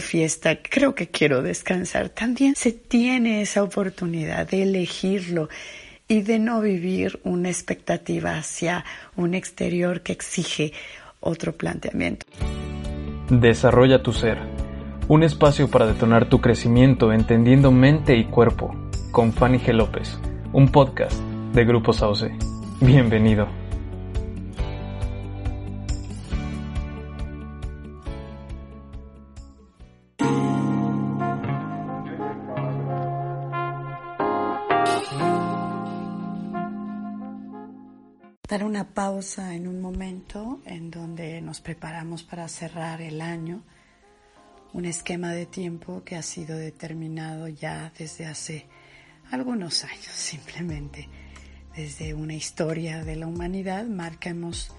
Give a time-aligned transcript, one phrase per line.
[0.00, 2.08] fiesta, creo que quiero descansar.
[2.08, 5.48] También se tiene esa oportunidad de elegirlo
[6.08, 8.84] y de no vivir una expectativa hacia
[9.16, 10.72] un exterior que exige
[11.20, 12.26] otro planteamiento.
[13.30, 14.38] Desarrolla tu ser.
[15.06, 18.74] Un espacio para detonar tu crecimiento entendiendo mente y cuerpo.
[19.12, 19.72] Con Fanny G.
[19.72, 20.18] López.
[20.52, 21.18] Un podcast
[21.52, 22.30] de Grupo Sauce.
[22.80, 23.59] Bienvenido.
[38.50, 43.62] Dar una pausa en un momento en donde nos preparamos para cerrar el año,
[44.72, 48.66] un esquema de tiempo que ha sido determinado ya desde hace
[49.30, 51.08] algunos años, simplemente.
[51.76, 54.72] Desde una historia de la humanidad, marcamos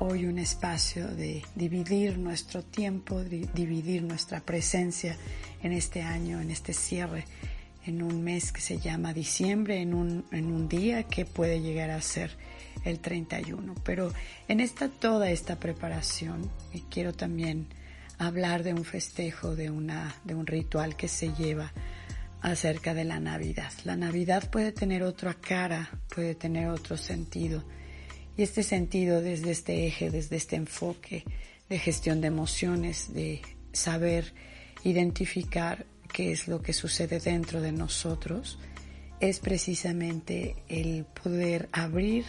[0.00, 5.16] hoy un espacio de dividir nuestro tiempo, dividir nuestra presencia
[5.62, 7.24] en este año, en este cierre,
[7.86, 11.90] en un mes que se llama diciembre, en un, en un día que puede llegar
[11.90, 12.36] a ser
[12.84, 13.74] el 31.
[13.84, 14.12] Pero
[14.48, 16.50] en esta toda esta preparación,
[16.90, 17.66] quiero también
[18.18, 21.72] hablar de un festejo, de, una, de un ritual que se lleva
[22.40, 23.72] acerca de la Navidad.
[23.84, 27.64] La Navidad puede tener otra cara, puede tener otro sentido.
[28.36, 31.24] Y este sentido desde este eje, desde este enfoque
[31.68, 33.40] de gestión de emociones, de
[33.72, 34.34] saber
[34.82, 38.58] identificar qué es lo que sucede dentro de nosotros,
[39.18, 42.24] es precisamente el poder abrir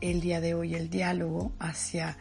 [0.00, 2.16] el día de hoy el diálogo hacia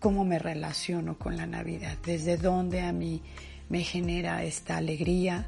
[0.00, 3.20] cómo me relaciono con la Navidad, desde dónde a mí
[3.68, 5.46] me genera esta alegría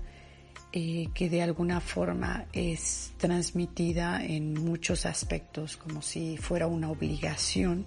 [0.72, 7.86] eh, que de alguna forma es transmitida en muchos aspectos, como si fuera una obligación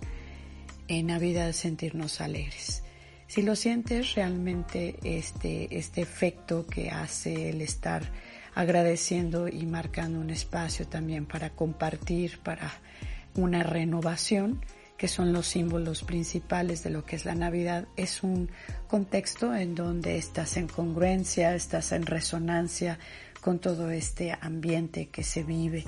[0.88, 2.84] en Navidad sentirnos alegres.
[3.34, 8.04] Si lo sientes realmente este, este efecto que hace el estar
[8.54, 12.72] agradeciendo y marcando un espacio también para compartir, para
[13.34, 14.64] una renovación,
[14.98, 18.52] que son los símbolos principales de lo que es la Navidad, es un
[18.88, 23.00] contexto en donde estás en congruencia, estás en resonancia
[23.42, 25.86] con todo este ambiente que se vive.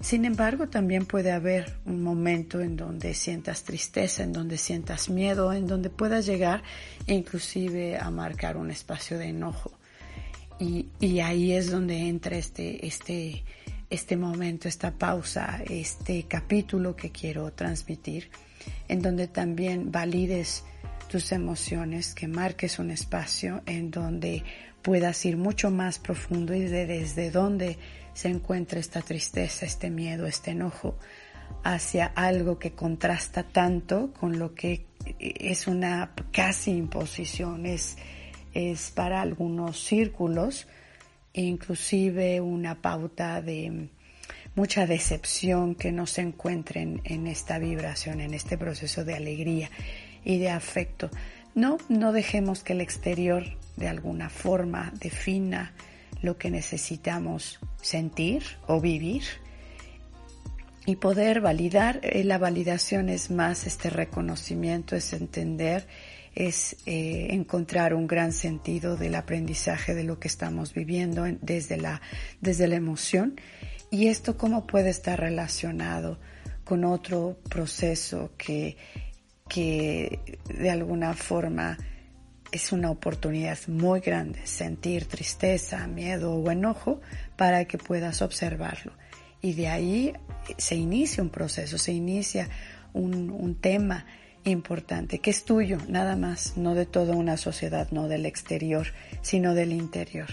[0.00, 5.52] Sin embargo, también puede haber un momento en donde sientas tristeza, en donde sientas miedo,
[5.52, 6.62] en donde puedas llegar
[7.06, 9.72] inclusive a marcar un espacio de enojo.
[10.60, 13.44] Y, y ahí es donde entra este, este,
[13.90, 18.30] este momento, esta pausa, este capítulo que quiero transmitir,
[18.86, 20.64] en donde también valides
[21.08, 24.44] tus emociones, que marques un espacio en donde
[24.82, 27.78] puedas ir mucho más profundo y de desde donde
[28.14, 30.96] se encuentra esta tristeza, este miedo, este enojo,
[31.64, 34.86] hacia algo que contrasta tanto con lo que
[35.18, 37.96] es una casi imposición, es,
[38.52, 40.66] es para algunos círculos
[41.32, 43.88] inclusive una pauta de
[44.54, 49.70] mucha decepción que no se encuentren en esta vibración, en este proceso de alegría
[50.28, 51.10] y de afecto.
[51.54, 53.44] No, no dejemos que el exterior
[53.76, 55.72] de alguna forma defina
[56.20, 59.22] lo que necesitamos sentir o vivir
[60.84, 62.00] y poder validar.
[62.02, 65.88] Eh, la validación es más este reconocimiento, es entender
[66.34, 72.00] es eh, encontrar un gran sentido del aprendizaje de lo que estamos viviendo desde, la,
[72.40, 73.40] desde la emoción
[73.90, 76.20] y esto cómo puede estar relacionado
[76.64, 78.76] con otro proceso que,
[79.48, 81.78] que de alguna forma
[82.52, 87.00] es una oportunidad muy grande, sentir tristeza, miedo o enojo
[87.36, 88.92] para que puedas observarlo.
[89.40, 90.12] Y de ahí
[90.56, 92.48] se inicia un proceso, se inicia
[92.92, 94.06] un, un tema
[94.44, 98.88] importante, que es tuyo, nada más, no de toda una sociedad, no del exterior,
[99.20, 100.28] sino del interior.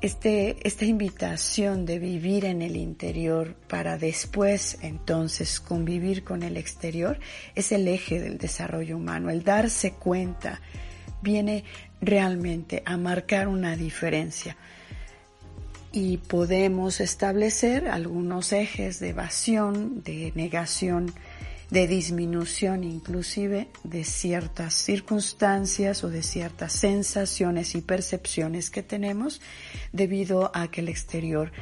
[0.00, 7.18] Este, esta invitación de vivir en el interior para después entonces convivir con el exterior
[7.54, 9.28] es el eje del desarrollo humano.
[9.28, 10.62] El darse cuenta
[11.20, 11.64] viene
[12.00, 14.56] realmente a marcar una diferencia
[15.92, 21.12] y podemos establecer algunos ejes de evasión, de negación,
[21.70, 29.40] de disminución inclusive de ciertas circunstancias o de ciertas sensaciones y percepciones que tenemos
[29.92, 31.52] debido a que el exterior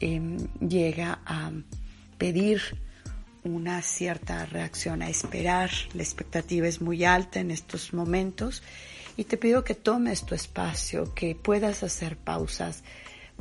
[0.00, 1.52] em, llega a
[2.16, 2.62] pedir
[3.44, 5.70] una cierta reacción, a esperar.
[5.94, 8.62] La expectativa es muy alta en estos momentos
[9.16, 12.84] y te pido que tomes tu espacio, que puedas hacer pausas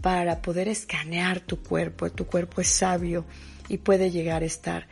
[0.02, 2.12] para poder escanear tu cuerpo.
[2.12, 3.26] Tu cuerpo es sabio
[3.70, 4.88] y puede llegar a estar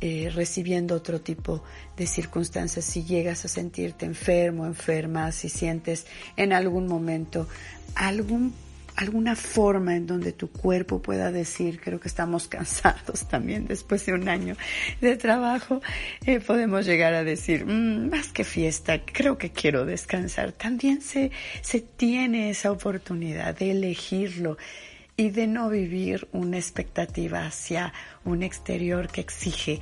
[0.00, 1.62] eh, recibiendo otro tipo
[1.96, 7.48] de circunstancias, si llegas a sentirte enfermo, enferma, si sientes en algún momento
[7.94, 8.52] algún
[8.96, 14.12] alguna forma en donde tu cuerpo pueda decir, creo que estamos cansados también después de
[14.12, 14.56] un año
[15.00, 15.80] de trabajo,
[16.26, 20.52] eh, podemos llegar a decir, mm, más que fiesta, creo que quiero descansar.
[20.52, 21.30] También se,
[21.62, 24.56] se tiene esa oportunidad de elegirlo
[25.16, 27.92] y de no vivir una expectativa hacia
[28.24, 29.80] un exterior que exige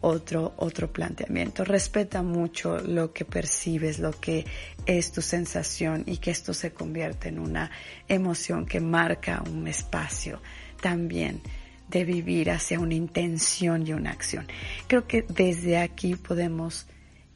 [0.00, 1.64] otro, otro planteamiento.
[1.64, 4.44] Respeta mucho lo que percibes, lo que
[4.84, 7.70] es tu sensación y que esto se convierte en una
[8.06, 10.42] emoción que marca un espacio
[10.82, 11.40] también
[11.88, 14.46] de vivir hacia una intención y una acción.
[14.86, 16.86] Creo que desde aquí podemos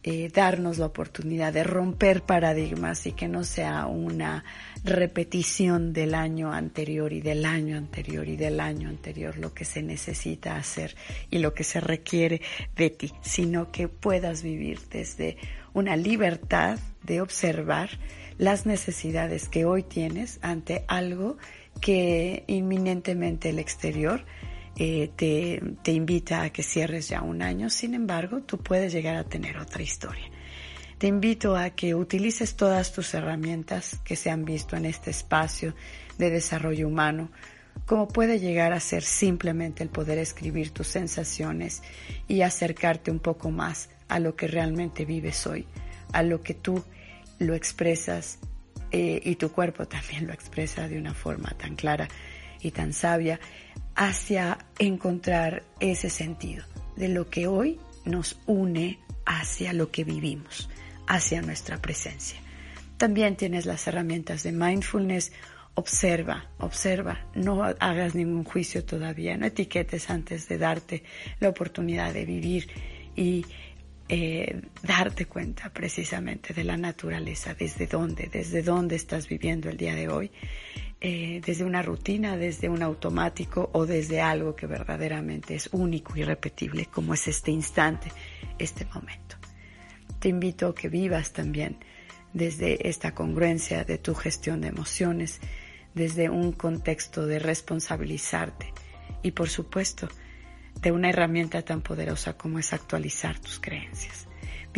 [0.04, 4.44] eh, darnos la oportunidad de romper paradigmas y que no sea una
[4.84, 9.82] repetición del año anterior y del año anterior y del año anterior lo que se
[9.82, 10.94] necesita hacer
[11.30, 12.40] y lo que se requiere
[12.76, 15.36] de ti, sino que puedas vivir desde
[15.74, 17.90] una libertad de observar
[18.38, 21.38] las necesidades que hoy tienes ante algo
[21.80, 24.24] que inminentemente el exterior
[24.80, 29.24] eh, te, invita a que cierres ya un año, sin embargo, tú puedes llegar a
[29.24, 30.30] tener otra historia.
[30.98, 35.74] Te invito a que utilices todas tus herramientas que se han visto en este espacio
[36.16, 37.30] de desarrollo humano,
[37.86, 41.82] como puede llegar a ser simplemente el poder escribir tus sensaciones
[42.28, 45.66] y acercarte un poco más a lo que realmente vives hoy,
[46.12, 46.84] a lo que tú
[47.40, 48.38] lo expresas
[48.92, 52.08] eh, y tu cuerpo también lo expresa de una forma tan clara
[52.60, 53.40] y tan sabia
[53.98, 56.64] hacia encontrar ese sentido
[56.94, 60.70] de lo que hoy nos une hacia lo que vivimos,
[61.08, 62.38] hacia nuestra presencia.
[62.96, 65.32] También tienes las herramientas de mindfulness.
[65.74, 71.02] Observa, observa, no hagas ningún juicio todavía, no etiquetes antes de darte
[71.40, 72.68] la oportunidad de vivir
[73.16, 73.44] y
[74.08, 79.96] eh, darte cuenta precisamente de la naturaleza, desde dónde, desde dónde estás viviendo el día
[79.96, 80.30] de hoy
[81.00, 86.24] eh, desde una rutina, desde un automático o desde algo que verdaderamente es único y
[86.24, 88.10] repetible, como es este instante,
[88.58, 89.36] este momento.
[90.18, 91.78] Te invito a que vivas también
[92.32, 95.40] desde esta congruencia de tu gestión de emociones,
[95.94, 98.72] desde un contexto de responsabilizarte
[99.22, 100.08] y por supuesto
[100.80, 104.26] de una herramienta tan poderosa como es actualizar tus creencias.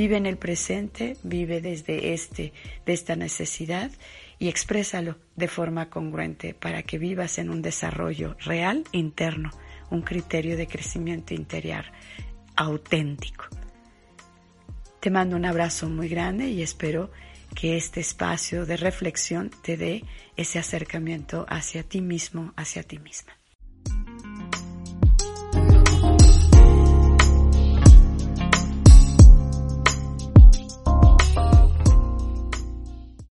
[0.00, 2.54] Vive en el presente, vive desde este,
[2.86, 3.90] de esta necesidad
[4.38, 9.50] y exprésalo de forma congruente para que vivas en un desarrollo real interno,
[9.90, 11.84] un criterio de crecimiento interior
[12.56, 13.44] auténtico.
[15.00, 17.10] Te mando un abrazo muy grande y espero
[17.54, 20.04] que este espacio de reflexión te dé
[20.34, 23.39] ese acercamiento hacia ti mismo, hacia ti misma.